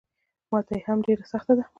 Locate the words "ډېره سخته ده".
1.05-1.63